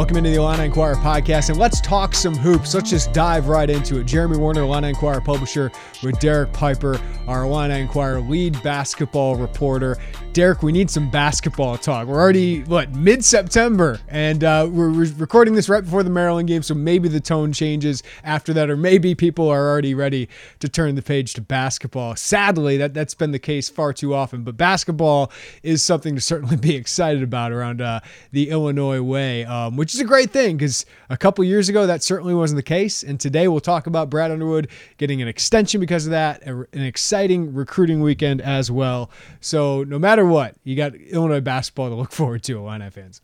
[0.00, 2.72] Welcome into the Illini Inquirer podcast, and let's talk some hoops.
[2.72, 4.06] Let's just dive right into it.
[4.06, 5.70] Jeremy Werner, Illini Inquirer publisher,
[6.02, 9.98] with Derek Piper, our Illini Inquirer lead basketball reporter.
[10.32, 12.06] Derek, we need some basketball talk.
[12.06, 16.46] We're already what mid September, and uh, we're re- recording this right before the Maryland
[16.46, 20.28] game, so maybe the tone changes after that, or maybe people are already ready
[20.60, 22.14] to turn the page to basketball.
[22.14, 25.32] Sadly, that that's been the case far too often, but basketball
[25.64, 27.98] is something to certainly be excited about around uh,
[28.30, 32.04] the Illinois way, um, which is a great thing because a couple years ago that
[32.04, 36.06] certainly wasn't the case, and today we'll talk about Brad Underwood getting an extension because
[36.06, 39.10] of that, an exciting recruiting weekend as well.
[39.40, 43.20] So no matter what, you got Illinois basketball to look forward to, Illini fans.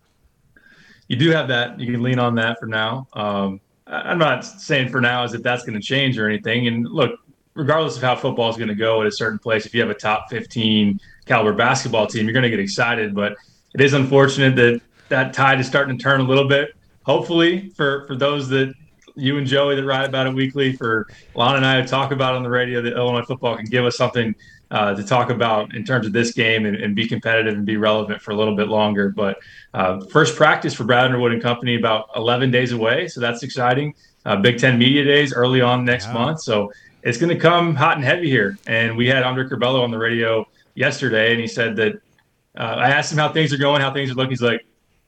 [1.08, 1.78] You do have that.
[1.78, 3.06] You can lean on that for now.
[3.12, 6.67] Um, I'm not saying for now as if that's going to change or anything.
[6.67, 7.20] And look,
[7.55, 9.91] regardless of how football is going to go at a certain place, if you have
[9.91, 13.14] a top 15 caliber basketball team, you're going to get excited.
[13.14, 13.36] But
[13.74, 16.74] it is unfortunate that that tide is starting to turn a little bit.
[17.05, 18.74] Hopefully, for for those that
[19.14, 22.42] you and Joey that write about it weekly, for Lon and I talk about on
[22.42, 24.34] the radio, that Illinois football can give us something
[24.70, 27.77] uh, to talk about in terms of this game and, and, be competitive and be
[27.77, 29.11] relevant for a little bit longer.
[29.11, 29.39] But
[29.75, 33.95] uh, first practice for Brad Underwood and company about 11 days away, so that's exciting.
[34.25, 36.73] Uh, Big Ten Media Days early on next month, so
[37.05, 38.58] it's going to come hot and heavy here.
[38.67, 41.95] And we had Andre Curbelo on the radio yesterday, and he said that
[42.58, 44.30] uh, I asked him how things are going, how things are looking.
[44.30, 44.67] He's like,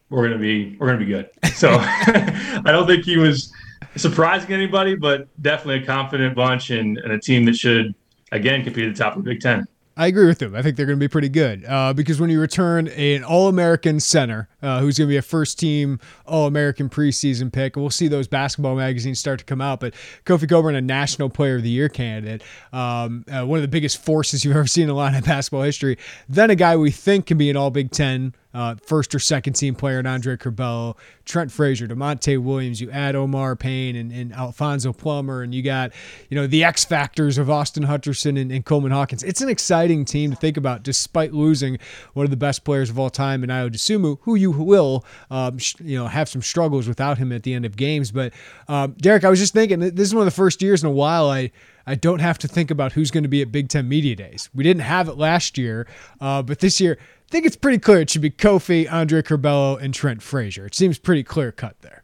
[0.08, 3.52] "We're going to be, we're going to be good." So I don't think he was
[3.96, 7.94] surprising anybody, but definitely a confident bunch and, and a team that should
[8.32, 9.66] again compete at the top of the Big Ten.
[9.98, 10.54] I agree with them.
[10.54, 13.48] I think they're going to be pretty good uh, because when you return an All
[13.48, 17.90] American center uh, who's going to be a first team All American preseason pick, we'll
[17.90, 19.80] see those basketball magazines start to come out.
[19.80, 19.94] But
[20.24, 24.00] Kofi Cockburn, a National Player of the Year candidate, um, uh, one of the biggest
[24.00, 25.98] forces you've ever seen in a lot of basketball history.
[26.28, 29.52] Then a guy we think can be an All Big Ten uh, first or second
[29.52, 32.80] team player, and Andre Curbelo, Trent Frazier, Da'Monte Williams.
[32.80, 35.92] You add Omar Payne and, and, Alfonso Plummer, and you got
[36.30, 39.22] you know the X factors of Austin Hutcherson and, and, Coleman Hawkins.
[39.22, 41.78] It's an exciting team to think about, despite losing
[42.14, 45.58] one of the best players of all time in Ayo Dosunmu, who you will um,
[45.58, 48.10] sh- you know have some struggles without him at the end of games.
[48.10, 48.32] But
[48.66, 50.92] um, Derek, I was just thinking this is one of the first years in a
[50.92, 51.50] while I.
[51.86, 54.50] I don't have to think about who's going to be at Big Ten Media Days.
[54.54, 55.86] We didn't have it last year,
[56.20, 56.98] uh, but this year,
[57.28, 60.64] I think it's pretty clear it should be Kofi, Andre Curbelo, and Trent Frazier.
[60.64, 62.02] It seems pretty clear cut there.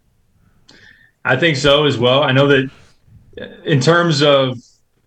[1.25, 2.23] I think so as well.
[2.23, 2.71] I know that
[3.65, 4.59] in terms of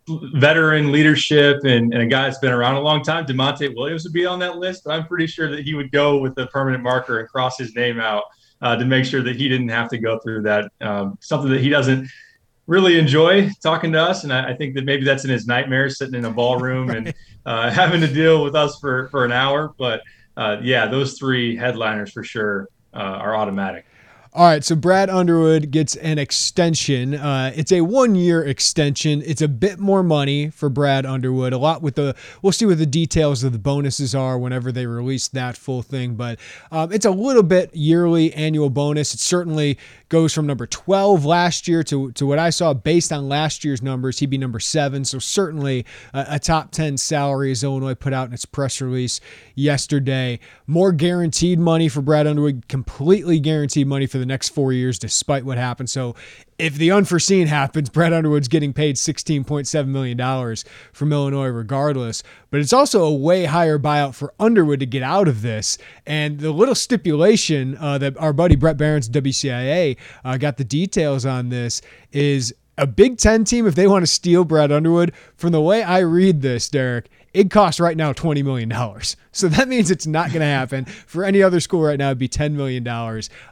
[0.07, 4.13] veteran leadership and, and, a guy that's been around a long time, Da'Monte Williams would
[4.13, 4.85] be on that list.
[4.85, 7.75] But I'm pretty sure that he would go with a permanent marker and cross his
[7.75, 8.23] name out
[8.63, 10.72] uh, to make sure that he didn't have to go through that.
[10.81, 12.09] Um, something that he doesn't
[12.67, 15.97] really enjoy talking to us, and I, I, think that maybe that's in his nightmares,
[15.97, 17.13] sitting in a ballroom and
[17.45, 19.73] uh, having to deal with us for for an hour.
[19.78, 20.01] But
[20.35, 23.85] uh, yeah, those three headliners for sure uh, are automatic.
[24.38, 27.16] All right, so Brad Underwood gets an extension.
[27.16, 29.23] Uh, it's a one-year extension.
[29.25, 31.53] It's a bit more money for Brad Underwood.
[31.53, 34.85] A lot with the we'll see what the details of the bonuses are whenever they
[34.85, 36.13] release that full thing.
[36.13, 36.38] But
[36.72, 39.16] um, it's a little bit yearly annual bonus.
[39.16, 39.79] It's certainly
[40.09, 43.81] goes from number 12 last year to, to what I saw based on last year's
[43.81, 44.19] numbers.
[44.19, 45.03] He'd be number seven.
[45.06, 49.19] So certainly a, a top 10 salary as Illinois put out in its press release
[49.56, 50.40] yesterday.
[50.66, 55.46] More guaranteed money for Brad Underwood, completely guaranteed money for the next four years, despite
[55.46, 55.90] what happened.
[55.90, 56.16] So
[56.59, 60.55] if the unforeseen happens, Brad Underwood's getting paid $16.7 million
[60.91, 62.23] from Illinois regardless.
[62.49, 65.77] But it's also a way higher buyout for Underwood to get out of this.
[66.05, 71.25] And the little stipulation uh, that our buddy Brett Barons, WCIA, uh, got the details
[71.25, 71.81] on this
[72.11, 75.83] is a Big Ten team, if they want to steal Brad Underwood, from the way
[75.83, 78.73] I read this, Derek, it costs right now $20 million.
[79.31, 80.85] So that means it's not going to happen.
[80.85, 82.87] For any other school right now, it'd be $10 million.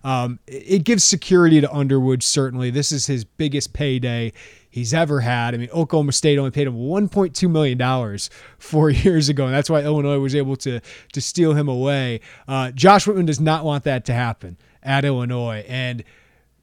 [0.03, 2.71] Um, it gives security to Underwood, certainly.
[2.71, 4.33] This is his biggest payday
[4.71, 5.53] he's ever had.
[5.53, 8.19] I mean, Oklahoma State only paid him $1.2 million
[8.57, 10.79] four years ago, and that's why Illinois was able to,
[11.13, 12.21] to steal him away.
[12.47, 15.63] Uh, Josh Whitman does not want that to happen at Illinois.
[15.67, 16.03] And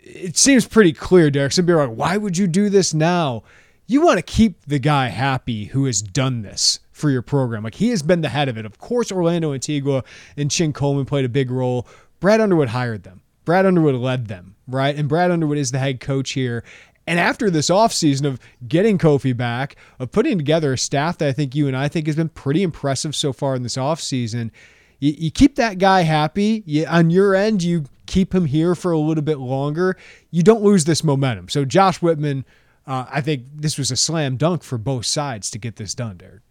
[0.01, 1.53] it seems pretty clear, Derek.
[1.53, 3.45] Some people are like, why would you do this now?
[3.93, 7.63] You want to keep the guy happy who has done this for your program.
[7.63, 8.65] Like he has been the head of it.
[8.65, 10.03] Of course, Orlando Antigua
[10.35, 11.87] and Chin Coleman played a big role.
[12.19, 13.21] Brad Underwood hired them.
[13.45, 14.97] Brad Underwood led them, right?
[14.97, 16.65] And Brad Underwood is the head coach here.
[17.07, 21.33] And after this offseason of getting Kofi back, of putting together a staff that I
[21.33, 24.53] think you and I think has been pretty impressive so far in this offseason,
[25.01, 26.63] you, you keep that guy happy.
[26.65, 29.99] You, on your end, you keep him here for a little bit longer.
[30.31, 31.51] You don't lose this momentum.
[31.51, 32.47] So Josh Whitman,
[32.87, 36.17] uh, I think this was a slam dunk for both sides to get this done,
[36.17, 36.43] Derek.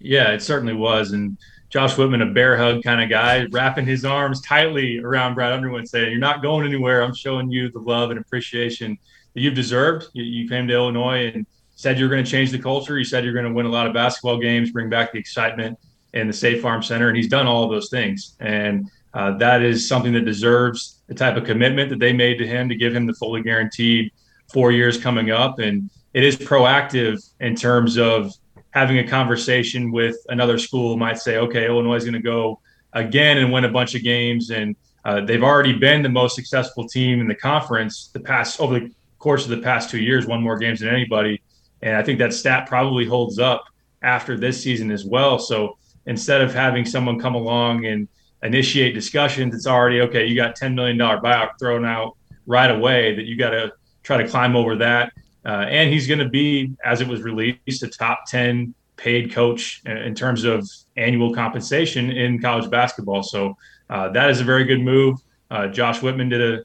[0.00, 1.12] Yeah, it certainly was.
[1.12, 1.38] And
[1.70, 5.88] Josh Whitman, a bear hug kind of guy, wrapping his arms tightly around Brad Underwood,
[5.88, 7.02] saying, You're not going anywhere.
[7.02, 8.98] I'm showing you the love and appreciation
[9.34, 10.06] that you've deserved.
[10.12, 12.98] You, you came to Illinois and said you're going to change the culture.
[12.98, 15.78] You said you're going to win a lot of basketball games, bring back the excitement
[16.14, 17.08] in the State Farm Center.
[17.08, 18.34] And he's done all of those things.
[18.40, 22.46] And uh, that is something that deserves the type of commitment that they made to
[22.46, 24.10] him to give him the fully guaranteed
[24.52, 25.58] four years coming up.
[25.58, 28.32] And it is proactive in terms of
[28.70, 32.60] having a conversation with another school might say, okay, Illinois is going to go
[32.92, 34.50] again and win a bunch of games.
[34.50, 38.80] And uh, they've already been the most successful team in the conference the past over
[38.80, 41.42] the course of the past two years, won more games than anybody.
[41.82, 43.64] And I think that stat probably holds up
[44.02, 45.38] after this season as well.
[45.38, 48.08] So instead of having someone come along and
[48.42, 50.26] initiate discussions, it's already okay.
[50.26, 52.16] You got $10 million buyout thrown out
[52.46, 53.72] right away that you got to
[54.08, 55.12] try to climb over that.
[55.44, 59.82] Uh, and he's going to be, as it was released, a top 10 paid coach
[59.84, 60.66] in terms of
[60.96, 63.22] annual compensation in college basketball.
[63.22, 63.54] So
[63.90, 65.18] uh, that is a very good move.
[65.50, 66.64] Uh, Josh Whitman did a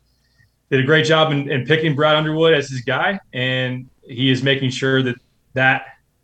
[0.70, 4.42] did a great job in, in, picking Brad Underwood as his guy, and he is
[4.42, 5.16] making sure that
[5.54, 5.84] that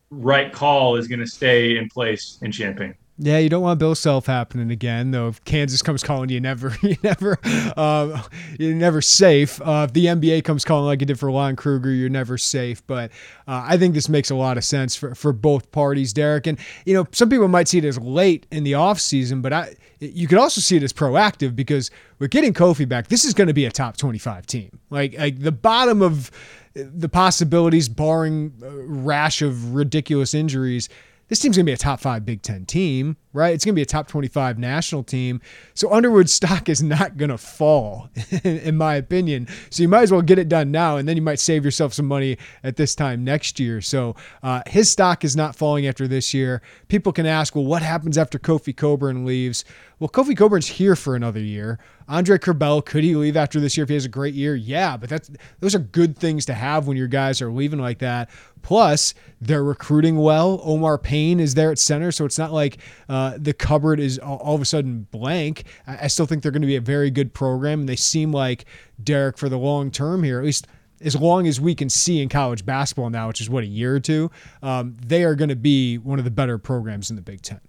[0.09, 2.95] right call is going to stay in place in Champaign.
[3.21, 5.11] Yeah, you don't want Bill Self happening again.
[5.11, 7.37] Though if Kansas comes calling you, never, you never,
[7.75, 8.23] uh,
[8.57, 9.61] you're never safe.
[9.61, 12.85] Uh, if the NBA comes calling like it did for Lon Kruger, you're never safe.
[12.87, 13.11] But
[13.45, 16.47] uh, I think this makes a lot of sense for, for both parties, Derek.
[16.47, 19.75] And you know, some people might see it as late in the offseason, but I,
[19.99, 23.07] you could also see it as proactive because we're getting Kofi back.
[23.07, 24.79] This is going to be a top 25 team.
[24.89, 26.31] Like, like the bottom of
[26.73, 30.87] the possibilities, barring rash of ridiculous injuries
[31.29, 33.53] this team's going to be a top five Big Ten team, right?
[33.53, 35.41] It's going to be a top 25 national team.
[35.75, 38.09] So Underwood's stock is not going to fall,
[38.43, 39.47] in my opinion.
[39.69, 41.93] So you might as well get it done now, and then you might save yourself
[41.93, 43.79] some money at this time next year.
[43.79, 46.61] So uh, his stock is not falling after this year.
[46.87, 49.63] People can ask, well, what happens after Kofi Cockburn leaves?
[49.99, 51.77] Well, Kofi Cockburn's here for another year.
[52.07, 54.55] Andre Curbelo, could he leave after this year if he has a great year?
[54.55, 55.29] Yeah, but that's
[55.59, 58.29] those are good things to have when your guys are leaving like that.
[58.61, 60.61] Plus, they're recruiting well.
[60.63, 62.77] Omar Payne is there at center, so it's not like
[63.09, 65.65] uh, the cupboard is all, all, of a sudden blank.
[65.85, 68.31] I, I still think they're going to be a very good program, and they seem
[68.31, 68.65] like
[69.03, 70.65] Derek for the long term here, at least
[71.01, 73.95] as long as we can see in college basketball now, which is what a year
[73.95, 74.31] or two,
[74.63, 77.59] um, they are going to be one of the better programs in the Big Ten.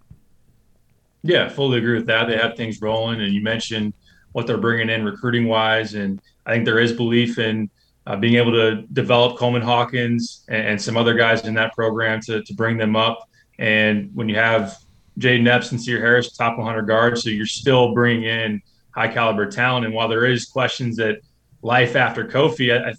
[1.22, 2.28] Yeah, fully agree with that.
[2.28, 3.92] They have things rolling, and you mentioned
[4.32, 7.68] what they're bringing in recruiting wise, and I think there is belief in
[8.06, 12.20] uh, being able to develop Coleman Hawkins and, and, some other guys in that program
[12.22, 13.28] to to bring them up.
[13.58, 14.78] And when you have
[15.18, 18.62] Jayden Epps and Sencire Harris, top 100 guards, so you're still bringing in
[18.94, 19.84] high caliber talent.
[19.84, 21.20] And while there is questions that
[21.62, 22.94] life after Kofi, I, I,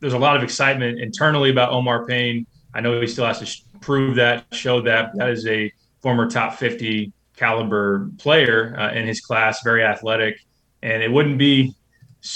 [0.00, 2.46] there's a lot of excitement internally about Omar Payne.
[2.74, 5.12] I know he still has to sh- prove that, show that.
[5.14, 10.40] That is a former top 50 caliber player uh, in his class, very athletic,
[10.82, 11.74] and it wouldn't be.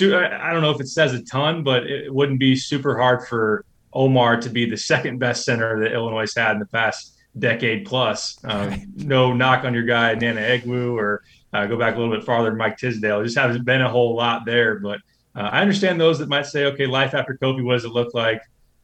[0.01, 3.67] I don't know if it says a ton, but it wouldn't be super hard for
[3.93, 8.39] Omar to be the second best center that Illinois had in the past decade plus.
[8.45, 12.25] Um, no knock on your guy Nnanna Egwu or uh, go back a little bit
[12.25, 13.21] farther, Mike Tisdale.
[13.21, 15.01] It just hasn't been a whole lot there, but
[15.37, 18.15] uh, I understand those that might say, okay, life after Kofi, what does it look
[18.15, 18.41] like?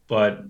[0.07, 0.43] But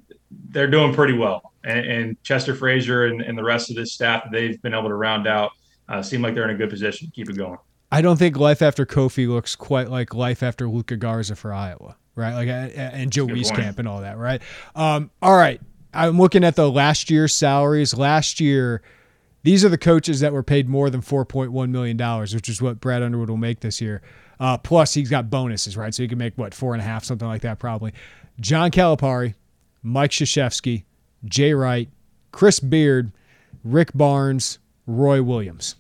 [0.50, 1.54] they're doing pretty well.
[1.64, 4.96] And, and Chester Frazier and, and, the rest of this staff they've been able to
[4.96, 5.52] round out
[5.92, 7.58] uh, seem like they're in a good position to keep it going.
[7.92, 11.98] I don't think life after Kofi looks quite like life after Luka Garza for Iowa,
[12.16, 12.34] right?
[12.34, 14.42] Like and Joe Wieskamp and all that, right?
[14.76, 15.60] Um, all right,
[15.94, 17.94] I'm looking at the last year's salaries.
[17.94, 18.82] Last year,
[19.44, 22.80] these are the coaches that were paid more than 4.1 million dollars, which is what
[22.80, 24.02] Brad Underwood will make this year.
[24.40, 25.94] Uh, plus, he's got bonuses, right?
[25.94, 27.94] So he can make what four and a half, something like that, probably.
[28.40, 29.36] John Calipari,
[29.84, 30.86] Mike Krzyzewski,
[31.26, 31.90] Jay Wright,
[32.32, 33.12] Chris Beard,
[33.66, 35.76] Rick Barnes, Roy Williams.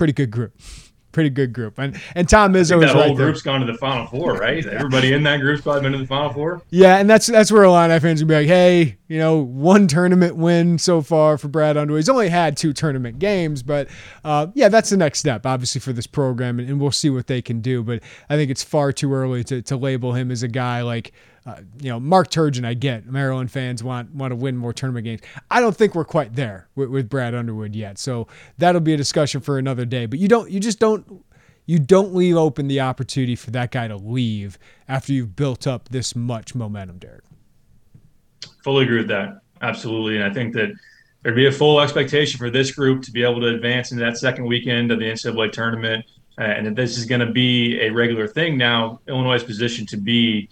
[0.00, 0.58] Pretty good group.
[1.12, 1.78] pretty good group.
[1.78, 4.64] And and Tom Izzo that whole right group's gone to the Final Four, right?
[4.66, 6.62] Everybody in that group's probably been to the Final Four.
[6.70, 9.36] Yeah, and that's that's where a lot of fans would be like, hey, you know,
[9.36, 11.98] one tournament win so far for Brad Underwood.
[11.98, 13.88] He's only had two tournament games, but
[14.24, 17.26] uh, yeah, that's the next step, obviously, for this program, and, and, we'll see what
[17.26, 17.82] they can do.
[17.82, 21.12] But I think it's far too early to, to label him as a guy like
[21.46, 25.04] uh, you know, Mark Turgeon, I get Maryland fans want want to win more tournament
[25.04, 25.20] games.
[25.50, 27.98] I don't think we're quite there with, with Brad Underwood yet.
[27.98, 28.28] So
[28.58, 30.06] that'll be a discussion for another day.
[30.06, 31.24] But you don't, you just don't,
[31.64, 35.88] you don't leave open the opportunity for that guy to leave after you've built up
[35.88, 37.24] this much momentum, Derek.
[38.62, 39.40] Fully agree with that.
[39.62, 40.70] Absolutely, and I think that
[41.22, 44.16] there'd be a full expectation for this group to be able to advance into that
[44.16, 46.04] second weekend of the NCAA tournament,
[46.38, 49.00] uh, and that this is going to be a regular thing now.
[49.06, 50.48] Illinois' position to be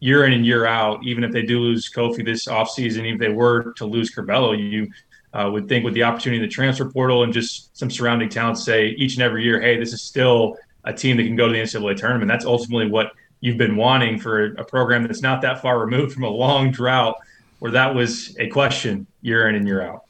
[0.00, 3.18] year in and year out, even if they do lose Kofi this offseason, even if
[3.20, 4.90] they were to lose Curbelo, you
[5.32, 8.58] uh, would think with the opportunity in the transfer portal and just some surrounding talent
[8.58, 11.52] say each and every year, hey, this is still a team that can go to
[11.52, 12.28] the NCAA tournament.
[12.28, 16.24] That's ultimately what you've been wanting for a program that's not that far removed from
[16.24, 17.16] a long drought
[17.58, 20.05] where that was a question year in and year out.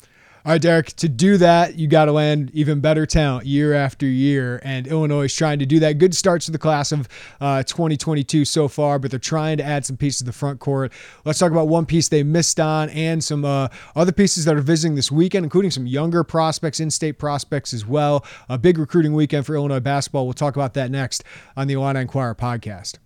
[0.46, 4.06] All right, Derek, to do that, you got to land even better talent year after
[4.06, 4.60] year.
[4.62, 5.98] And Illinois is trying to do that.
[5.98, 7.08] Good starts to the class of
[7.40, 10.92] uh, 2022 so far, but they're trying to add some pieces to the front court.
[11.24, 14.60] Let's talk about one piece they missed on and some uh, other pieces that are
[14.60, 18.24] visiting this weekend, including some younger prospects, in state prospects as well.
[18.48, 20.26] A big recruiting weekend for Illinois basketball.
[20.26, 21.24] We'll talk about that next
[21.56, 22.98] on the Illini Inquirer podcast.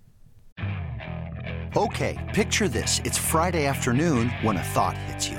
[1.74, 3.00] Okay, picture this.
[3.06, 5.38] It's Friday afternoon when a thought hits you.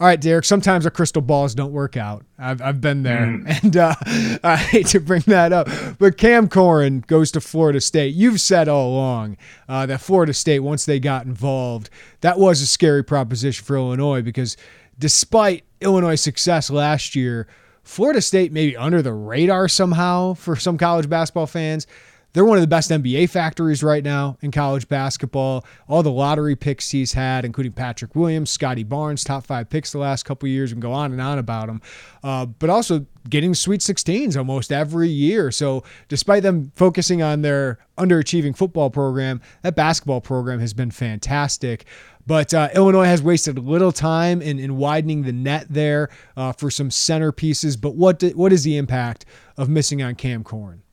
[0.00, 0.44] All right, Derek.
[0.44, 2.24] Sometimes our crystal balls don't work out.
[2.36, 3.44] I've, I've been there, mm.
[3.62, 3.94] and uh,
[4.44, 8.14] I hate to bring that up, but Cam Corhen goes to Florida State.
[8.14, 9.36] You've said all along
[9.68, 11.90] uh, that Florida State, once they got involved,
[12.22, 14.56] that was a scary proposition for Illinois because
[14.98, 17.46] despite Illinois' success last year,
[17.84, 21.86] Florida State maybe under the radar somehow for some college basketball fans.
[22.34, 25.64] They're one of the best NBA factories right now in college basketball.
[25.88, 29.98] All the lottery picks he's had, including Patrick Williams, Scottie Barnes, top five picks the
[29.98, 31.80] last couple years, and go on and on about them.
[32.24, 35.52] Uh, but also getting Sweet 16s almost every year.
[35.52, 41.84] So despite them focusing on their underachieving football program, that basketball program has been fantastic.
[42.26, 46.68] But uh, Illinois has wasted little time in, in widening the net there uh, for
[46.68, 47.80] some centerpieces.
[47.80, 49.24] But what do, what is the impact
[49.56, 50.83] of missing on Cam Corhen?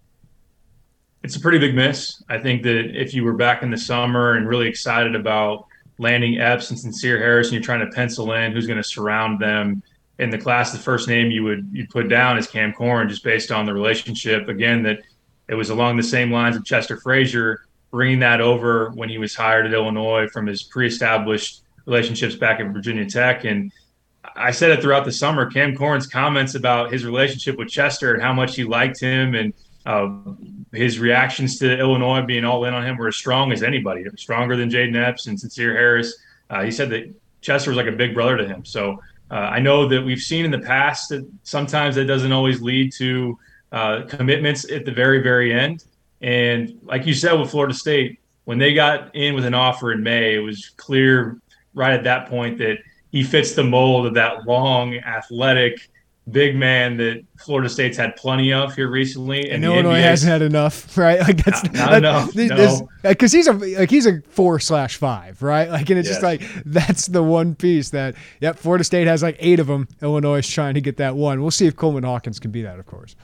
[1.23, 2.23] It's a pretty big miss.
[2.29, 5.67] I think that if you were back in the summer and really excited about
[5.99, 9.39] landing Epps and Sencire Harris, and you're trying to pencil in who's going to surround
[9.39, 9.83] them
[10.17, 13.23] in the class, the first name you would you put down is Cam Corhen, just
[13.23, 14.47] based on the relationship.
[14.47, 15.03] Again, that
[15.47, 19.35] it was along the same lines of Chester Frazier, bringing that over when he was
[19.35, 23.43] hired at Illinois from his pre-established relationships back at Virginia Tech.
[23.43, 23.71] And
[24.35, 25.51] I said it throughout the summer.
[25.51, 29.53] Cam Corhen's comments about his relationship with Chester and how much he liked him and
[29.85, 30.09] uh,
[30.71, 34.55] his reactions to Illinois being all in on him were as strong as anybody, stronger
[34.55, 36.17] than Jayden Epps and Sencire Harris.
[36.49, 38.63] Uh, he said that Chester was like a big brother to him.
[38.63, 42.61] So uh, I know that we've seen in the past that sometimes that doesn't always
[42.61, 43.39] lead to
[43.71, 45.85] uh, commitments at the very, very end.
[46.21, 50.03] And like you said with Florida State, when they got in with an offer in
[50.03, 51.39] May, it was clear
[51.73, 52.77] right at that point that
[53.11, 55.89] he fits the mold of that long, athletic,
[56.29, 60.31] big man that Florida State's had plenty of here recently, and, and Illinois NBA, hasn't
[60.31, 61.19] had enough, right?
[61.19, 62.33] Like that's not, not enough.
[62.33, 63.37] Because no.
[63.37, 65.69] he's a like he's a four slash five, right?
[65.69, 66.21] Like, and it's yes.
[66.21, 69.87] just like that's the one piece that yep, Florida State has like eight of them.
[70.01, 71.41] Illinois is trying to get that one.
[71.41, 73.15] We'll see if Coleman Hawkins can be that, of course.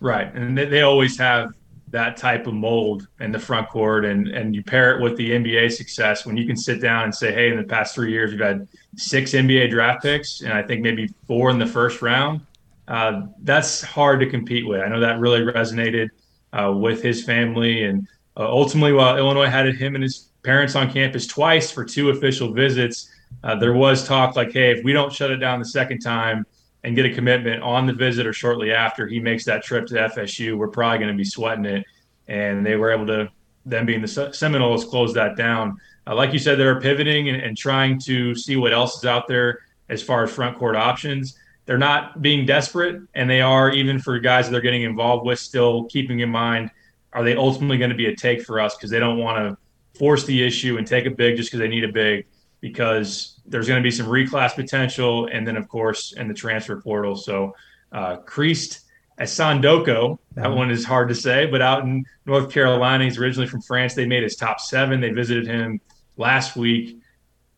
[0.00, 1.50] Right, and they, they always have
[1.96, 5.30] that type of mold in the front court and and you pair it with the
[5.30, 8.32] NBA success when you can sit down and say, hey, in the past three years
[8.32, 12.42] we've had six NBA draft picks and I think maybe four in the first round.
[12.86, 14.82] Uh, that's hard to compete with.
[14.82, 16.10] I know that really resonated
[16.52, 20.92] uh, with his family and uh, ultimately while Illinois had him and his parents on
[20.92, 23.10] campus twice for two official visits.
[23.42, 26.44] Uh, there was talk like, hey, if we don't shut it down the second time
[26.84, 29.94] and get a commitment on the visit or shortly after he makes that trip to
[29.94, 31.84] FSU, we're probably going to be sweating it.
[32.28, 33.28] And they were able to,
[33.64, 35.78] them being the Seminoles, close that down.
[36.06, 39.26] Uh, like you said, they're pivoting and, and trying to see what else is out
[39.26, 41.36] there as far as front court options.
[41.64, 45.40] They're not being desperate, and they are even for guys that they're getting involved with,
[45.40, 46.70] still keeping in mind
[47.16, 49.98] are they ultimately going to be a take for us because they don't want to
[49.98, 52.26] force the issue and take a big just because they need a big
[52.60, 56.80] because there's going to be some reclass potential and then of course in the transfer
[56.80, 57.16] portal.
[57.16, 57.54] So
[57.92, 58.80] uh, Christ
[59.20, 60.56] Essandoko, that mm-hmm.
[60.56, 63.94] one is hard to say, but out in North Carolina, he's originally from France.
[63.94, 65.00] They made his top seven.
[65.00, 65.80] They visited him
[66.16, 66.98] last week.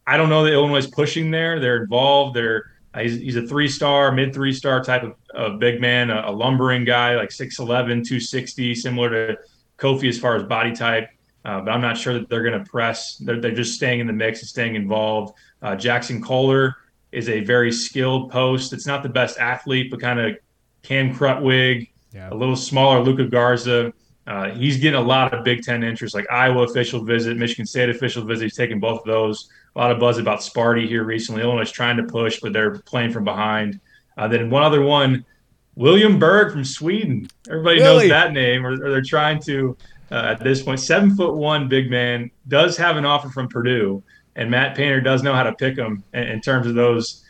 [0.06, 1.58] I don't know that Illinois is pushing there.
[1.60, 2.36] They're involved.
[2.36, 6.10] They're uh, he's, he's, a three star, mid three star type of, of big man,
[6.10, 9.38] a, a, lumbering guy, like 6'11, 260, similar to
[9.76, 11.10] Kofi as far as body type.
[11.44, 13.16] Uh, but I'm not sure that they're going to press.
[13.16, 15.34] They're, they're, just staying in the mix and staying involved.
[15.62, 16.76] Uh, Jaxon Kohler
[17.12, 18.72] is a very skilled post.
[18.72, 20.36] It's not the best athlete, but kind of
[20.82, 22.30] Cam Krutwig, yeah.
[22.30, 23.92] a little smaller Luka Garza.
[24.26, 27.88] Uh, he's getting a lot of Big Ten interest, like Iowa official visit, Michigan State
[27.88, 28.44] official visit.
[28.44, 29.48] He's taking both of those.
[29.74, 31.42] A lot of buzz about Sparty here recently.
[31.42, 33.80] Illinois is trying to push, but they're playing from behind.
[34.18, 35.24] Uh, then one other one,
[35.76, 37.28] William Berg from Sweden.
[37.48, 38.08] Everybody really?
[38.08, 39.76] knows that name, or, or they're trying to
[40.10, 40.80] uh, at this point.
[40.80, 44.02] Seven foot one big man does have an offer from Purdue,
[44.36, 47.24] and Matt Painter does know how to pick him in, in terms of those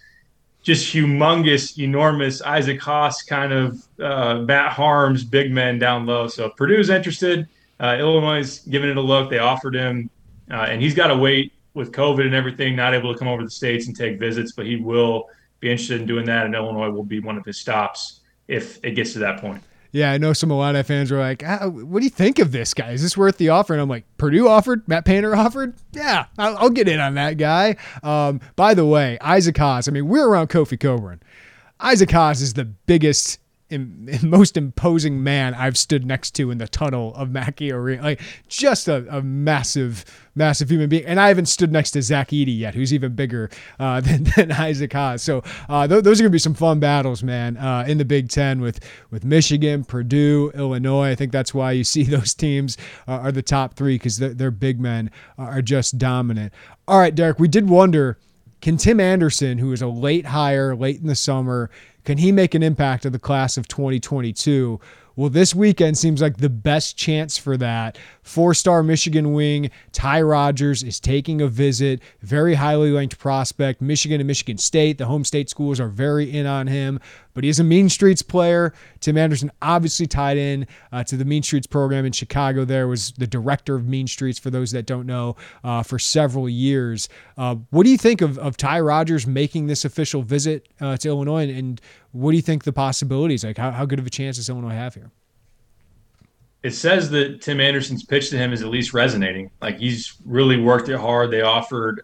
[0.63, 6.29] just humongous, enormous Isaac Haas kind of uh, Matt Haarms big men down low.
[6.29, 7.49] So if Purdue's interested.
[7.81, 9.31] Uh, Illinois is giving it a look.
[9.31, 10.11] They offered him,
[10.51, 13.43] uh, and he's got to wait with COVID and everything, not able to come over
[13.43, 15.29] to the states and take visits, but he will
[15.61, 18.93] be interested in doing that, and Illinois will be one of his stops if it
[18.93, 19.63] gets to that point.
[19.91, 22.75] Yeah, I know some Illini fans were like, ah, "What do you think of this
[22.75, 22.91] guy?
[22.91, 25.75] Is this worth the offer?" And I'm like, "Purdue offered, Matt Painter offered.
[25.93, 29.89] Yeah, I'll, I'll get in on that guy." Um, by the way, Isaac Haas.
[29.89, 31.21] I mean, we're around Kofi Cockburn.
[31.81, 33.39] Isaac Haas is the biggest
[34.23, 38.03] most imposing man I've stood next to in the tunnel of Mackey Arena.
[38.03, 41.05] Like just a, a, massive, massive human being.
[41.05, 44.53] And I haven't stood next to Zach Edey yet, who's even bigger uh, than, than,
[44.53, 45.23] Isaac Haas.
[45.23, 48.31] So uh, th- those are gonna be some fun battles, man, uh, in the Big
[48.31, 51.11] Ten with with Michigan, Purdue, Illinois.
[51.11, 54.51] I think that's why you see those teams uh, are the top three because their
[54.51, 56.55] big men are just dominant.
[56.87, 58.19] All right, Derek, we did wonder.
[58.61, 61.71] Can Tim Anderson, who is a late hire late in the summer,
[62.09, 64.81] can he make an impact of the class of 2022?
[65.15, 67.99] Well, this weekend seems like the best chance for that.
[68.29, 72.03] Four star Michigan wing Ty Rodgers is taking a visit.
[72.21, 73.81] Very highly ranked prospect.
[73.81, 77.01] Michigan and Michigan State, the home state schools are very in on him,
[77.33, 78.75] but he is a Mean Streets player.
[79.01, 82.67] Tim Anderson obviously tied in uh, to the Mean Streets program in Chicago.
[82.67, 86.51] There was the director of Mean Streets, for those that don't know, uh, for several
[86.51, 87.09] years.
[87.39, 91.09] Uh, what do you think of, of Ty Rodgers making this official visit uh, to
[91.09, 91.45] Illinois?
[91.45, 91.81] And, and
[92.13, 93.57] what do you think the possibilities like?
[93.57, 95.11] How, how good of a chance does Illinois have here?
[96.69, 99.51] It says that Tim Anderson's pitch to him is at least resonating.
[99.63, 101.31] Like he's really worked it hard.
[101.31, 102.03] They offered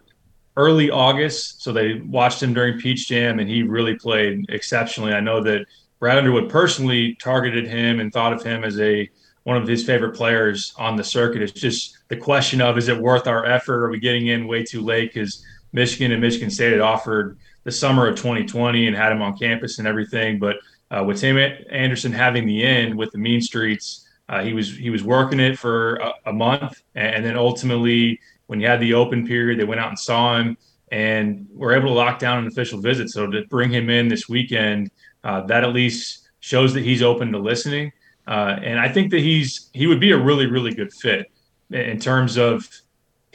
[0.57, 5.13] early August, so they watched him during Peach Jam, and he really played exceptionally.
[5.13, 5.67] I know that
[5.99, 9.07] Brad Underwood personally targeted him and thought of him as a
[9.43, 11.43] one of his favorite players on the circuit.
[11.43, 13.85] It's just the question of is it worth our effort?
[13.85, 15.13] Are we getting in way too late?
[15.13, 19.37] Because Michigan and Michigan State had offered the summer of 2020 and had him on
[19.37, 20.39] campus and everything.
[20.39, 20.55] But
[20.89, 21.37] uh, with Tim
[21.69, 25.57] Anderson having the end with the Mean Streets, uh, he was he was working it
[25.57, 29.79] for a, a, month, and then ultimately, when he had the open period, they went
[29.79, 30.57] out and saw him,
[30.91, 33.09] and were able to lock down an official visit.
[33.09, 34.89] So to bring him in this weekend,
[35.23, 37.91] uh, that at least shows that he's open to listening.
[38.27, 41.31] Uh, and I think that he's he would be a really really good fit
[41.69, 42.67] in terms of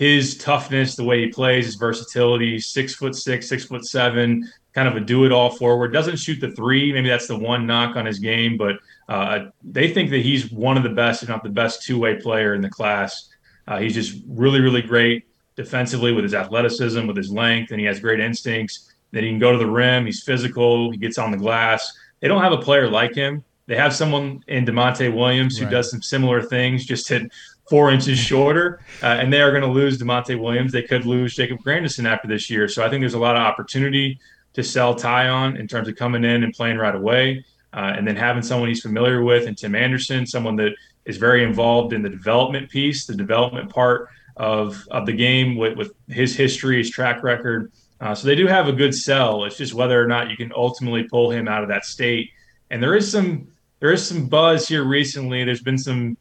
[0.00, 4.88] his toughness, the way he plays, his versatility, six foot six, six foot seven, kind
[4.88, 5.92] of a do it all forward.
[5.92, 6.90] Doesn't shoot the three.
[6.90, 8.76] Maybe that's the one knock on his game, but
[9.10, 12.16] uh, they think that he's one of the best, if not the best, two way
[12.16, 13.28] player in the class.
[13.68, 17.84] Uh, he's just really, really great defensively with his athleticism, with his length, and he
[17.84, 18.94] has great instincts.
[19.10, 20.06] Then he can go to the rim.
[20.06, 20.90] He's physical.
[20.90, 21.92] He gets on the glass.
[22.20, 23.44] They don't have a player like him.
[23.66, 25.70] They have someone in Da'Monte Williams who right.
[25.70, 27.30] does some similar things, just hit
[27.70, 30.72] four inches shorter, uh, and they are going to lose Da'Monte Williams.
[30.72, 32.66] They could lose Jacob Grandison after this year.
[32.66, 34.18] So I think there's a lot of opportunity
[34.54, 38.06] to sell Ty on in terms of coming in and playing right away, uh, and
[38.06, 40.72] then having someone he's familiar with, and Tim Anderson, someone that
[41.04, 45.76] is very involved in the development piece, the development part of of the game with,
[45.76, 47.70] with his history, his track record.
[48.00, 49.44] Uh, so they do have a good sell.
[49.44, 52.30] It's just whether or not you can ultimately pull him out of that state.
[52.70, 55.44] And there is some there is some buzz here recently.
[55.44, 56.16] There's been some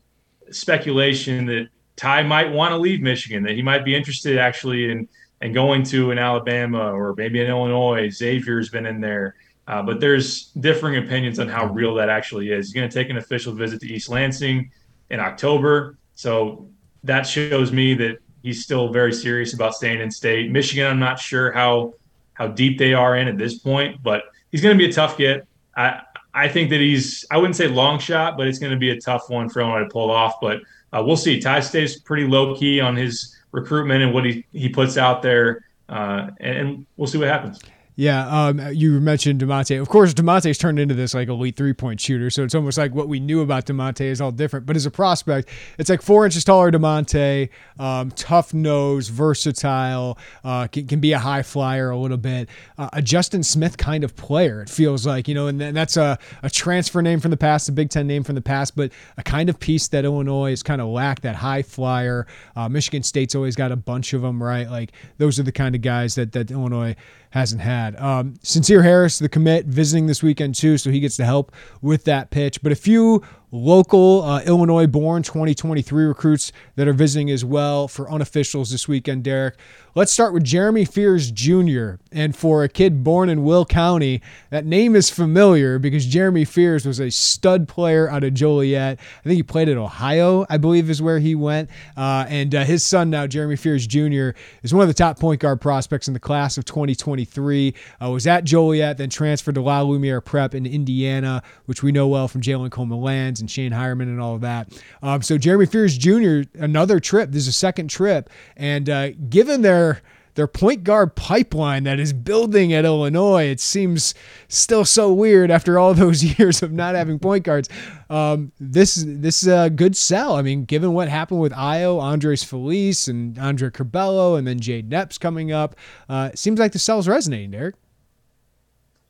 [0.52, 5.08] speculation that Ty might want to leave Michigan, that he might be interested actually in
[5.42, 8.10] and going to an Alabama or maybe an Illinois.
[8.10, 9.36] Xavier's been in there.
[9.68, 12.68] Uh, but there's differing opinions on how real that actually is.
[12.68, 14.72] He's going to take an official visit to East Lansing
[15.10, 15.98] in October.
[16.16, 16.70] So
[17.04, 20.52] that shows me that he's still very serious about staying in state.
[20.52, 21.94] Michigan, I'm not sure how
[22.34, 25.18] how deep they are in at this point, but he's going to be a tough
[25.18, 25.46] get.
[25.76, 26.02] I
[26.34, 29.00] I think that he's I wouldn't say long shot, but it's going to be a
[29.00, 30.36] tough one for him to pull off.
[30.42, 30.62] But
[30.94, 31.40] uh, we'll see.
[31.40, 35.66] Ty stays pretty low key on his recruitment and what he he puts out there,
[35.90, 37.60] uh, and, and we'll see what happens.
[38.00, 39.82] Yeah, um, you mentioned Da'Monte.
[39.82, 42.96] Of course, Da'Monte's turned into this like elite three point shooter, so it's almost like
[42.96, 44.66] what we knew about Da'Monte is all different.
[44.66, 50.68] But as a prospect, it's like four inches taller Da'Monte, um, tough nose, versatile, uh,
[50.68, 54.16] can, can, be a high flyer a little bit, uh, a Justin Smith kind of
[54.16, 54.62] player.
[54.62, 57.74] It feels like you know, and that's a, a transfer name from the past, a
[57.74, 60.80] Big Ten name from the past, but a kind of piece that Illinois has kind
[60.80, 62.28] of lacked that high flyer.
[62.56, 64.70] Uh, Michigan State's always got a bunch of them, right?
[64.70, 66.96] Like those are the kind of guys that that Illinois
[67.32, 67.89] hasn't had.
[67.98, 72.04] Um, Sencire Harris, the commit, visiting this weekend too, so he gets to help with
[72.06, 72.62] that pitch.
[72.62, 78.06] But a few local uh, Illinois born 2023 recruits that are visiting as well for
[78.08, 79.56] unofficials this weekend, Derek.
[79.96, 81.96] Let's start with Jeremy Fears Jr.
[82.12, 86.86] And for a kid born in Will County, that name is familiar because Jeremy Fears
[86.86, 89.00] was a stud player out of Joliet.
[89.00, 91.72] I think he played at Ohio, I believe, is where he went.
[91.98, 94.30] Uh, and uh, his son now, Jeremy Fears Jr.,
[94.62, 97.74] is one of the top point guard prospects in the class of 2023.
[98.02, 102.08] Uh, was at Joliet, then transferred to La Lumiere Prep in Indiana, which we know
[102.08, 104.72] well from Jalen Coleman Lands and Shane Heirman and all of that.
[105.02, 107.32] Um, so Jeremy Fears Jr., another trip.
[107.32, 108.30] This is a second trip.
[108.56, 110.02] And uh, given their
[110.40, 113.44] their point guard pipeline that is building at Illinois.
[113.44, 114.14] It seems
[114.48, 117.68] still so weird after all those years of not having point guards.
[118.10, 120.36] Um, this this is a good sell.
[120.36, 124.94] I mean, given what happened with Ayo, Andres Feliz, and Andre Curbelo, and then Jayden
[124.94, 125.76] Epps coming up,
[126.08, 127.76] uh, seems like the sell's resonating, Derek.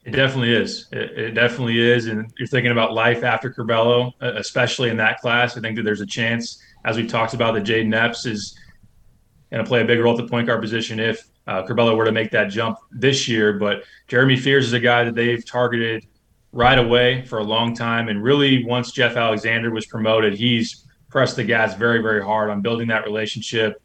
[0.05, 0.88] It definitely is.
[0.91, 2.07] It, it, definitely is.
[2.07, 5.57] And you're thinking about life after Curbelo, especially in that class.
[5.57, 8.57] I think that there's a chance, as we talked about, that Jayden Epps is–
[9.51, 12.05] going to play a big role at the point guard position if uh, Curbelo were
[12.05, 13.53] to make that jump this year.
[13.53, 16.05] But Jeremy Fears is a guy that they've targeted
[16.51, 18.09] right away for a long time.
[18.09, 22.62] And really, once Jeff Alexander was promoted, he's pressed the gas very, very hard on
[22.62, 23.81] building that relationship,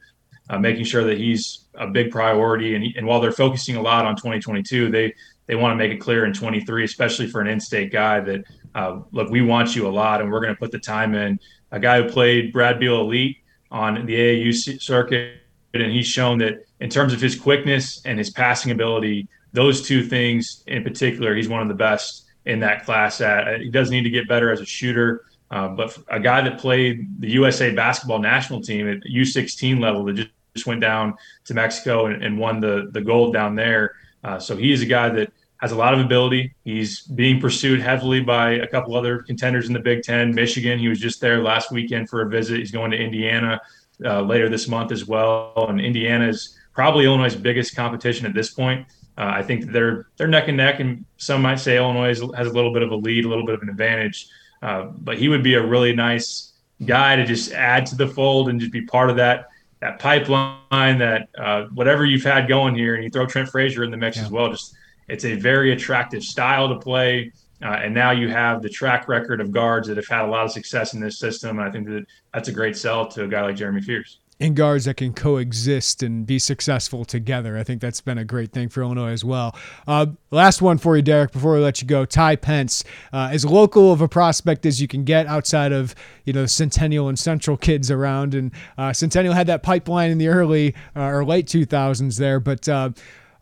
[0.50, 2.74] uh, making sure that he's a big priority.
[2.74, 5.14] And, and while they're focusing a lot on 2022, they
[5.46, 9.00] they want to make it clear in 23, especially for an in-state guy that uh,
[9.12, 11.38] look, we want you a lot, and we're going to put the time in.
[11.70, 13.37] A guy who played Brad Beal Elite
[13.70, 15.35] on the AAU circuit
[15.83, 20.04] and he's shown that in terms of his quickness and his passing ability, those two
[20.04, 23.20] things in particular, he's one of the best in that class.
[23.20, 26.59] At he does need to get better as a shooter, uh, but a guy that
[26.59, 31.54] played the USA basketball national team at U16 level that just, just went down to
[31.54, 33.94] Mexico and, and, won the the gold down there.
[34.22, 36.54] Uh, so he's a guy that has a lot of ability.
[36.64, 40.35] He's being pursued heavily by a couple other contenders in the Big Ten.
[40.35, 42.59] Michigan, he was just there last weekend for a visit.
[42.59, 43.61] He's going to Indiana
[44.04, 45.66] uh, later this month as well.
[45.68, 48.87] And Indiana is probably Illinois' biggest competition at this point.
[49.16, 52.52] Uh, I think they're they're neck and neck, and some might say Illinois has a
[52.52, 54.28] little bit of a lead, a little bit of an advantage.
[54.64, 56.55] Uh, but he would be a really nice
[56.87, 59.48] guy to just add to the fold and just be part of that
[59.81, 63.90] that pipeline, that uh, whatever you've had going here, and you throw Trent Frazier in
[63.90, 64.24] the mix yeah.
[64.24, 64.48] as well.
[64.48, 64.74] Just
[65.09, 67.31] it's a very attractive style to play.
[67.62, 70.44] Uh, and now you have the track record of guards that have had a lot
[70.44, 71.59] of success in this system.
[71.59, 74.20] And I think that that's a great sell to a guy like Jeremy Fears.
[74.40, 77.57] And guards that can coexist and be successful together.
[77.57, 79.57] I think that's been a great thing for Illinois as well.
[79.87, 82.05] Uh, last one for you, Derek, before we let you go.
[82.05, 85.94] Ty Pence, uh, as local of a prospect as you can get outside of
[86.25, 90.29] you know Centennial and Central kids around, and uh, Centennial had that pipeline in the
[90.29, 92.90] early uh, or late 2000s there, but uh,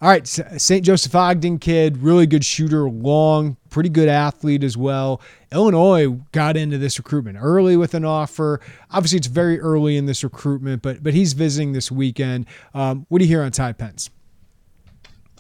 [0.03, 0.85] all right, St.
[0.85, 5.21] Joseph Ogden kid, really good shooter, long, pretty good athlete as well.
[5.53, 8.61] Illinois got into this recruitment early with an offer.
[8.91, 12.47] Obviously, it's very early in this recruitment, but but he's visiting this weekend.
[12.75, 14.11] Um, what do you hear on Ty Pence?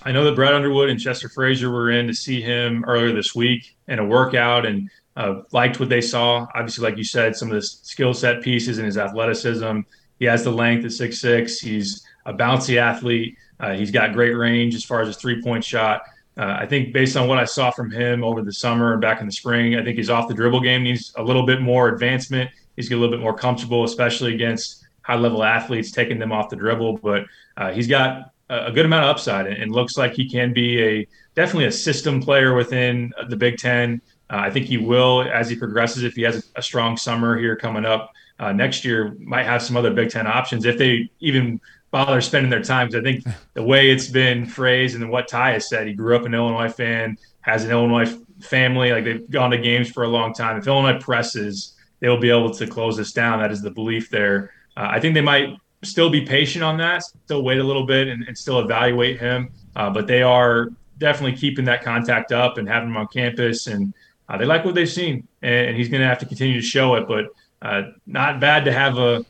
[0.05, 3.35] I know that Brad Underwood and Chester Frazier were in to see him earlier this
[3.35, 6.47] week in a workout and uh, liked what they saw.
[6.55, 9.81] Obviously, like you said, some of the skill set pieces and his athleticism.
[10.21, 11.59] He has the length at six six.
[11.59, 13.37] He's a bouncy athlete.
[13.63, 16.03] Uh, he's got great range as far as his three point shot.
[16.37, 19.21] Uh, I think based on what I saw from him over the summer and back
[19.21, 21.89] in the spring, I think he's off the dribble game needs a little bit more
[21.89, 22.51] advancement.
[22.77, 26.57] He's a little bit more comfortable, especially against high level athletes, taking them off the
[26.57, 26.99] dribble.
[26.99, 30.83] But uh, he's got a good amount of upside and looks like he can be
[30.83, 34.01] a definitely a system player within the Big Ten.
[34.31, 37.39] Uh, I think he will as he progresses if he has a, a strong summer
[37.39, 41.11] here coming up uh, next year might have some other Big Ten options if they
[41.21, 41.61] even
[41.93, 42.89] bother spending their time.
[42.89, 43.25] Because I think
[43.55, 46.69] the way it's been phrased and what Ty has said, he grew up an Illinois
[46.69, 50.57] fan, has an Illinois family, like they've gone to games for a long time.
[50.57, 53.39] If Illinois presses, they will be able to close this down.
[53.39, 54.51] That is the belief there.
[54.77, 58.09] Uh, I think they might still be patient on that, still wait a little bit
[58.09, 59.51] and, and still evaluate him.
[59.77, 63.67] Uh, but they are definitely keeping that contact up and having him on campus.
[63.67, 63.93] And
[64.29, 65.27] uh, they like what they've seen.
[65.43, 67.07] And, and he's going to have to continue to show it.
[67.07, 67.27] But
[67.61, 69.25] uh, not bad to have a,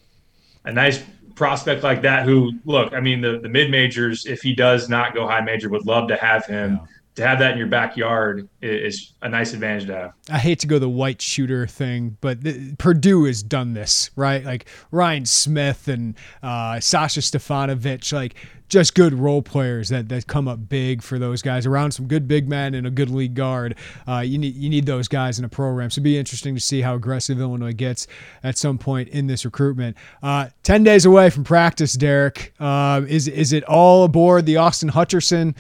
[0.65, 1.03] a nice
[1.43, 5.13] prospect like that who, look, I mean, the, the mid majors, if he does not
[5.13, 6.79] go high major, would love to have him.
[6.81, 10.13] Yeah to have that in your backyard is a nice advantage to have.
[10.31, 14.43] I hate to go the white shooter thing, but the, Purdue has done this, right?
[14.43, 18.35] Like Ryan Smith and uh, Sasha Stefanovic, like
[18.73, 22.27] just good role players that, that come up big for those guys around some good
[22.27, 23.77] big men and a good league guard.
[24.09, 25.91] Uh, you need you need those guys in a program.
[25.91, 28.07] So it'd be interesting to see how aggressive Illinois gets
[28.43, 29.99] at some point in this recruitment.
[30.23, 32.55] Uh, Ten days away from practice, Derek.
[32.59, 35.55] Uh, is is it all aboard the Austin Hutcherson?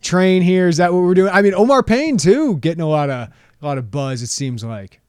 [0.00, 0.68] Train here?
[0.68, 1.32] Is that what we're doing?
[1.32, 3.28] I mean, Omar Payne too, getting a lot of
[3.62, 4.22] a lot of buzz.
[4.22, 5.00] It seems like.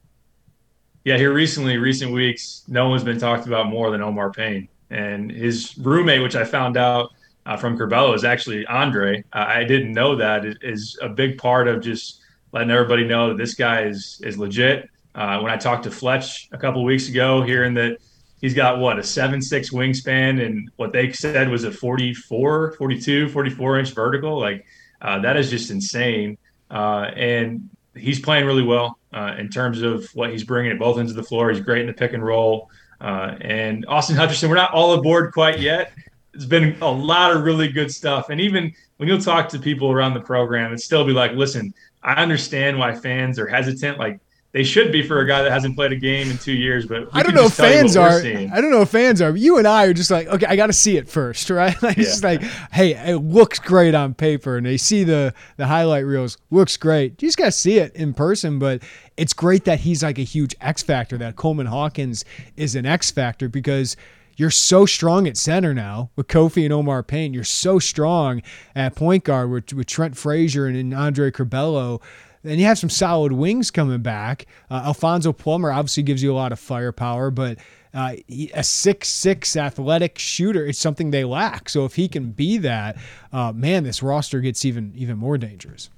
[1.04, 5.32] Yeah, here recently, recent weeks, no one's been talked about more than Omar Payne and
[5.32, 7.12] his roommate, which I found out
[7.46, 9.24] uh, from Curbelo, is actually Andre.
[9.34, 12.22] Uh, I didn't know that is a big part of just
[12.52, 14.90] letting everybody know that this guy is is legit.
[15.16, 17.98] Uh, when I talked to Fletch a couple weeks ago, hearing that
[18.42, 23.30] he's got what a seven six wingspan and what they said was a 44 42
[23.30, 24.66] 44 inch vertical like
[25.02, 26.38] uh, that is just insane.
[26.70, 30.98] Uh, and he's playing really well uh, in terms of what he's bringing at both
[30.98, 31.50] ends of the floor.
[31.50, 32.70] He's great in the pick and roll.
[33.00, 35.94] Uh, and Austin Hutcherson, we're not all aboard quite yet.
[36.34, 38.30] It's been a lot of really good stuff.
[38.30, 41.74] And even when you'll talk to people around the program, it still be like, listen,
[42.04, 43.98] I understand why fans are hesitant.
[43.98, 44.20] Like
[44.58, 46.88] they should be for a guy that hasn't played a game in two years.
[46.88, 48.10] But I don't know if fans are.
[48.10, 49.36] I don't know if fans are.
[49.38, 51.80] You and I are just like, okay, I got to see it first, right?
[51.84, 52.02] Like, yeah.
[52.02, 52.42] It's just like,
[52.72, 57.22] hey, it looks great on paper, and they see the the highlight reels, looks great.
[57.22, 58.82] You just got to see it in person, but
[59.16, 61.20] it's great that he's like a huge X factor.
[61.20, 63.96] That Coleman Hawkins is an X factor because.
[64.40, 67.34] You're so strong at center now with Kofi and Omar Payne.
[67.34, 68.44] You're so strong
[68.76, 72.04] at point guard with, with Trent Frazier and, and Andre Curbelo
[72.48, 74.46] and you have some solid wings coming back.
[74.70, 77.58] Uh, Alfonso Plummer obviously gives you a lot of firepower, but
[77.94, 78.16] uh,
[78.54, 81.70] a six six athletic shooter is something they lack.
[81.70, 82.98] So if he can be that,
[83.34, 85.90] uh, man, this roster gets even even more dangerous.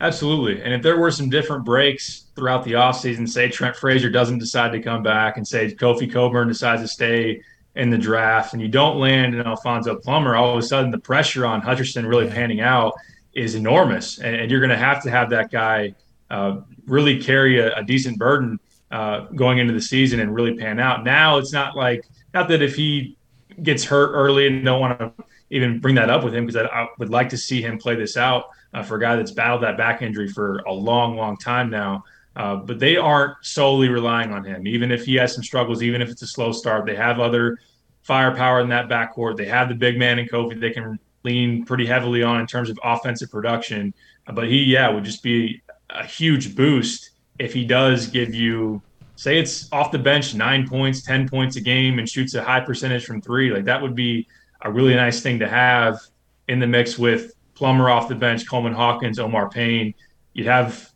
[0.00, 0.62] Absolutely.
[0.62, 4.72] And if there were some different breaks throughout the offseason, say Trent Frazier doesn't decide
[4.72, 7.40] to come back and say Kofi Cockburn decides to stay
[7.76, 10.98] in the draft and you don't land in Alfonso Plummer, all of a sudden the
[10.98, 12.94] pressure on Hutcherson really panning out
[13.36, 15.94] is enormous, and, and you're going to have to have that guy
[16.30, 18.58] uh, really carry a, a decent burden
[18.90, 21.04] uh, going into the season and really pan out.
[21.04, 23.16] Now it's not like not that if he
[23.62, 25.12] gets hurt early and don't want to
[25.50, 27.94] even bring that up with him because I, I, would like to see him play
[27.94, 31.36] this out uh, for a guy that's battled that back injury for a long, long
[31.36, 32.04] time now.
[32.34, 34.66] Uh, but they aren't solely relying on him.
[34.66, 37.58] Even if he has some struggles, even if it's a slow start, they have other
[38.02, 39.36] firepower in that backcourt.
[39.36, 42.70] They have the big man in Kofi they can lean pretty heavily on in terms
[42.70, 43.92] of offensive production.
[44.32, 45.60] But he, yeah, would just be
[45.90, 48.80] a huge boost if he does give you,
[49.16, 52.60] say, it's off the bench, nine points, 10 points a game, and shoots a high
[52.60, 53.50] percentage from three.
[53.50, 54.26] Like that would be
[54.62, 56.00] a really nice thing to have
[56.48, 59.94] in the mix with Plummer off the bench, Coleman Hawkins, Omar Payne.
[60.32, 60.90] You'd have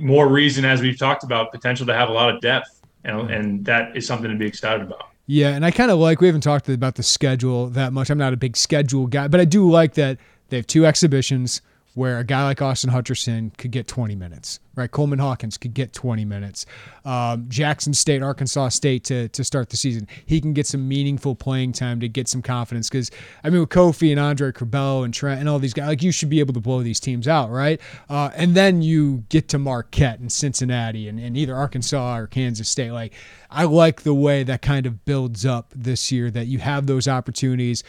[0.00, 2.82] more reason, as we've talked about, potential to have a lot of depth.
[3.04, 5.10] And, and that is something to be excited about.
[5.30, 8.08] Yeah, and I kind of like we haven't talked about the schedule that much.
[8.08, 10.16] I'm not a big schedule guy, but I do like that
[10.48, 11.60] they have two exhibitions
[11.94, 14.90] where a guy like Austin Hutcherson could get 20 minutes, right?
[14.90, 16.64] Coleman Hawkins could get 20 minutes.
[17.04, 20.06] Um, Jackson State, Arkansas State to, to start the season.
[20.24, 23.10] He can get some meaningful playing time to get some confidence because,
[23.42, 26.12] I mean, with Kofi and Andre Curbelo and Trent and all these guys, like you
[26.12, 27.80] should be able to blow these teams out, right?
[28.08, 32.68] Uh, and then you get to Marquette and Cincinnati and, and either Arkansas or Kansas
[32.68, 32.92] State.
[32.92, 33.12] Like,
[33.50, 37.08] I like the way that kind of builds up this year that you have those
[37.08, 37.82] opportunities.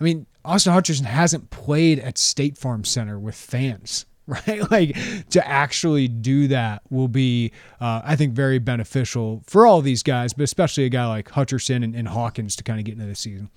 [0.00, 4.70] I mean, Austin Hutcherson hasn't played at State Farm Center with fans, right?
[4.70, 4.96] Like
[5.30, 10.32] to actually do that will be, uh, I think, very beneficial for all these guys,
[10.32, 13.14] but especially a guy like Hutcherson and, and Hawkins to kind of get into the
[13.14, 13.50] season.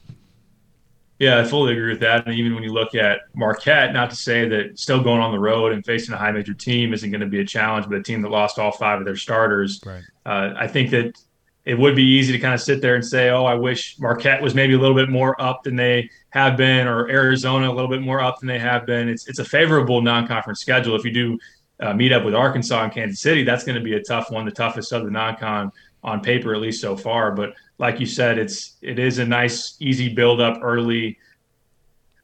[1.19, 2.27] Yeah, I fully agree with that.
[2.27, 5.39] And even when you look at Marquette, not to say that still going on the
[5.39, 8.03] road and facing a high major team isn't going to be a challenge, but a
[8.03, 10.03] team that lost all five of their starters, right.
[10.27, 11.19] uh, I think that
[11.67, 14.41] it would be easy to kind of sit there and say, oh, I wish Marquette
[14.41, 17.89] was maybe a little bit more up than they have been, or Arizona a little
[17.89, 19.09] bit more up than they have been.
[19.09, 20.95] It's it's a favorable non-conference schedule.
[20.95, 21.39] If you do
[21.81, 24.45] uh, meet up with Arkansas and Kansas City, that's going to be a tough one,
[24.45, 25.69] the toughest of the non-con
[26.05, 27.33] on paper, at least so far.
[27.33, 31.17] But like you said, it's it is a nice, easy build up early.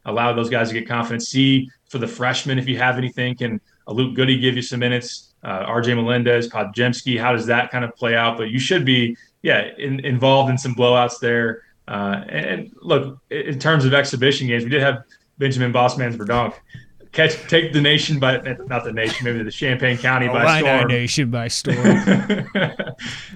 [0.05, 1.27] Allow those guys to get confidence.
[1.27, 3.35] See for the freshmen if you have anything.
[3.35, 5.33] Can a Luke Goode give you some minutes?
[5.43, 8.37] Uh, RJ Melendez, Podziemski, how does that kind of play out?
[8.37, 11.61] But you should be, yeah, in, involved in some blowouts there.
[11.87, 15.03] Uh, and, and, look, in terms of exhibition games, we did have
[15.37, 16.55] Benjamin Bosmans-Verdonk
[17.13, 20.87] catch take the nation by not the nation, maybe the Champaign County oh, by storm.
[20.87, 21.77] Nation by storm.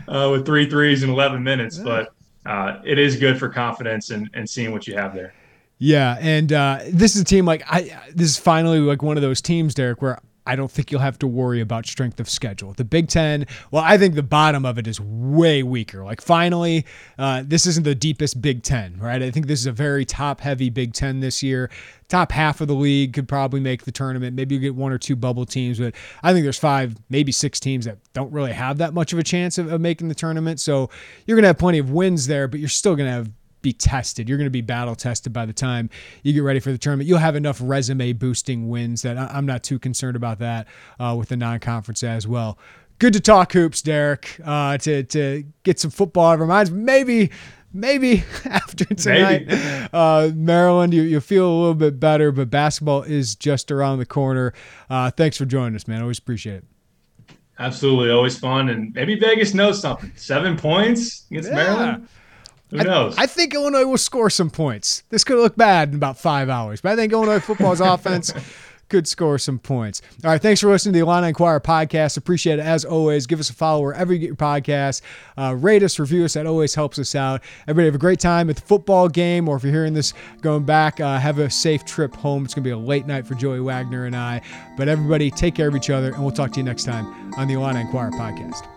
[0.07, 1.83] uh, with three threes in 11 minutes, yeah.
[1.83, 2.13] but
[2.45, 5.33] uh, it is good for confidence and, and seeing what you have there.
[5.79, 8.01] Yeah, and uh, this is a team like I.
[8.15, 11.19] This is finally like one of those teams, Derek, where I don't think you'll have
[11.19, 12.73] to worry about strength of schedule.
[12.73, 16.05] The Big Ten, well, I think the bottom of it is way weaker.
[16.05, 16.85] Like, finally,
[17.17, 19.21] uh, this isn't the deepest Big Ten, right?
[19.21, 21.69] I think this is a very top heavy Big Ten this year.
[22.07, 24.37] Top half of the league could probably make the tournament.
[24.37, 27.59] Maybe you get one or two bubble teams, but I think there's five, maybe six
[27.59, 30.61] teams that don't really have that much of a chance of, of making the tournament.
[30.61, 30.89] So
[31.25, 33.29] you're going to have plenty of wins there, but you're still going to have
[33.67, 34.29] be tested.
[34.29, 35.89] You're going to be battle tested by the time
[36.23, 37.09] you get ready for the tournament.
[37.09, 40.67] You'll have enough resume boosting wins that I'm not too concerned about that
[41.01, 42.57] uh, with the non conference as well.
[42.97, 44.39] Good to talk hoops, Derek.
[44.43, 46.71] Uh, to to get some football out of our minds.
[46.71, 47.29] Maybe
[47.73, 49.47] maybe after tonight,
[49.93, 54.05] uh, Maryland, you, you feel a little bit better, but basketball is just around the
[54.05, 54.53] corner.
[54.89, 56.01] Uh, thanks for joining us, man.
[56.01, 56.65] Always appreciate it.
[57.59, 60.13] Absolutely, always fun, and maybe Vegas knows something.
[60.15, 61.55] Seven points against yeah.
[61.55, 62.07] Maryland.
[62.69, 63.17] Who knows?
[63.17, 65.03] I, I, think Illinois will score some points.
[65.09, 68.33] This could look bad in about five hours, but I think Illinois football's offense
[68.89, 70.01] could score some points.
[70.23, 72.17] All right, thanks for listening to the Illini Inquirer podcast.
[72.17, 73.27] Appreciate it as always.
[73.27, 75.01] Give us a follow wherever you get your podcast.
[75.37, 76.33] Uh, rate us, review us.
[76.33, 77.41] That always helps us out.
[77.63, 80.63] Everybody have a great time at the football game, or if you're hearing this going
[80.63, 82.45] back, uh, have a safe trip home.
[82.45, 84.41] It's going to be a late night for Joey Wagner and I.
[84.77, 87.47] But everybody, take care of each other, and we'll talk to you next time on
[87.47, 88.76] the Illini Inquirer podcast.